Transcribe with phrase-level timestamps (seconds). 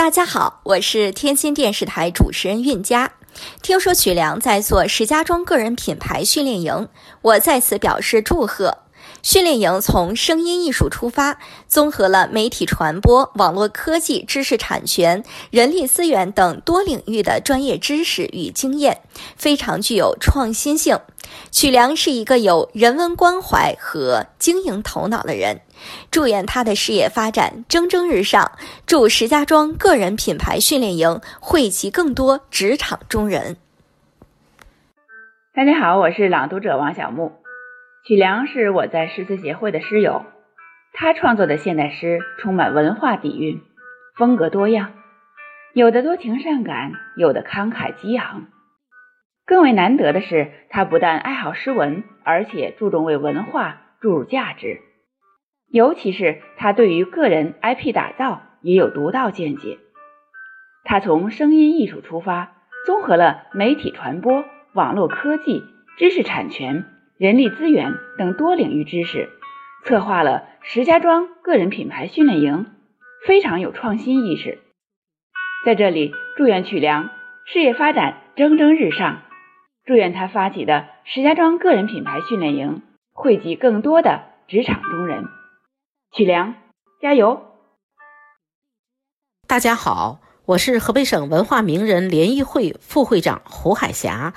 [0.00, 3.12] 大家好，我是天津电视台主持人韵佳。
[3.60, 6.88] 听说曲良在做石家庄个人品牌训练营，
[7.20, 8.78] 我在此表示祝贺。
[9.22, 11.38] 训练营从声音艺术出发，
[11.68, 19.02] 综合了媒体传播、网络科技、知识产权、人力资源等多领域的专业知识与经验，
[19.36, 20.98] 非常具有创新性。
[21.52, 25.60] 曲良是一个有人文关怀和经营头脑的人，
[26.10, 28.52] 祝愿他的事业发展蒸蒸日上。
[28.86, 33.58] 祝石家庄个人品牌训练营惠及更多职场中人。
[35.54, 37.39] 大家好，我是朗读者王小木。
[38.06, 40.24] 曲良是我在诗词协会的诗友，
[40.94, 43.60] 他创作的现代诗充满文化底蕴，
[44.16, 44.94] 风格多样，
[45.74, 48.46] 有的多情善感，有的慷慨激昂。
[49.44, 54.80] 更为难得的是，他不但爱好诗文，而且注重为文化注入价值，
[55.70, 59.78] 尤其是他对于个人 IP 打造也有独到见解。
[60.84, 62.52] 他从声音艺术出发，
[62.86, 65.62] 综合了媒体传播、网络科技、
[65.98, 66.86] 知识产权。
[67.20, 69.28] 人力资源等多领域知识，
[69.84, 72.64] 策划了石家庄个人品牌训练营，
[73.26, 74.58] 非常有创新意识。
[75.66, 77.10] 在这里，祝愿曲梁
[77.44, 79.20] 事业发展蒸蒸日上，
[79.84, 82.80] 祝愿他发起的石家庄个人品牌训练营
[83.12, 85.24] 惠及更多的职场中人。
[86.12, 86.54] 曲梁，
[87.02, 87.42] 加油！
[89.46, 94.32] 大家好，我是河北省文化名人联谊会副会长胡海霞。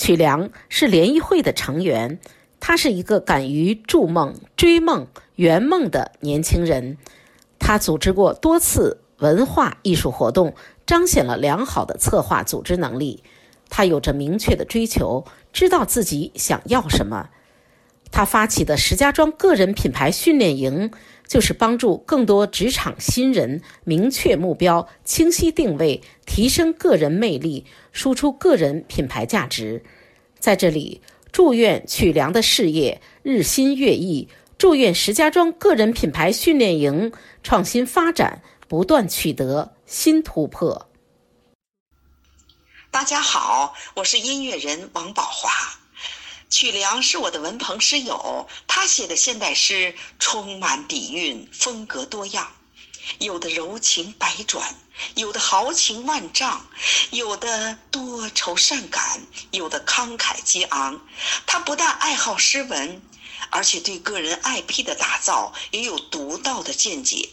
[0.00, 2.20] 曲梁是联谊会的成员，
[2.58, 6.96] 他是一个敢于筑梦、追梦、圆梦的年轻人。
[7.58, 10.54] 他组织过多次文化艺术活动，
[10.86, 13.22] 彰显了良好的策划组织能力。
[13.68, 17.28] 他有着明确的追求，知道自己想要什么。
[18.10, 20.90] 他发起的石家庄个人品牌训练营，
[21.30, 29.84] 就是帮助更多职场新人明确目标、清晰定位、提升个人魅力、输出个人品牌价值。
[30.40, 31.00] 在这里，
[31.30, 34.28] 祝愿曲梁的事业日新月异，
[34.58, 37.12] 祝愿石家庄个人品牌训练营
[37.44, 40.88] 创新发展，不断取得新突破。
[42.90, 45.48] 大家好，我是音乐人王宝华。
[46.50, 52.52] 曲梁是我的文朋诗友，他写的现代诗充满底蕴，风格多样，
[53.20, 54.74] 有的柔情百转，
[55.14, 56.66] 有的豪情万丈，
[57.12, 61.00] 有的多愁善感，有的慷慨激昂。
[61.46, 63.00] 他不但爱好诗文，
[63.50, 67.28] 而且对个人 IP 的打造也有独到的见解。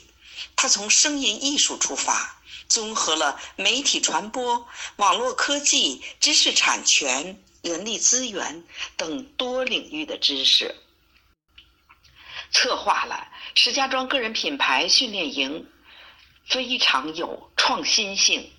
[0.56, 2.37] 他从声音艺术出发，
[2.68, 7.42] 综合了媒体传播、网络科技、知识产权。
[7.64, 8.64] 人力资源
[8.96, 10.74] 等多领域的知识，
[12.52, 15.68] 策划了石家庄个人品牌训练营，
[16.46, 18.50] 非常有创新性。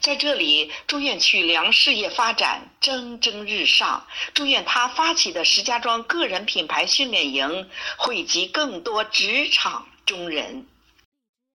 [0.00, 10.66] 在这里，祝愿曲梁事业发展蒸蒸日上，祝愿他发起的石家庄个人品牌训练营惠及更多职场中人。